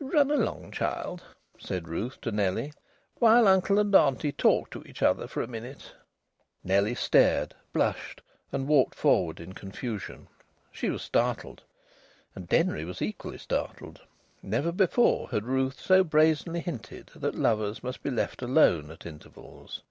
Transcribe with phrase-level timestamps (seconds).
[0.00, 1.22] "Run along, child,"
[1.60, 2.72] said Ruth to Nellie,
[3.20, 5.92] "while uncle and auntie talk to each other for a minute."
[6.64, 8.20] Nellie stared, blushed,
[8.50, 10.26] and walked forward in confusion.
[10.72, 11.62] She was startled.
[12.34, 14.00] And Denry was equally startled.
[14.42, 19.82] Never before had Ruth so brazenly hinted that lovers must be left alone at intervals.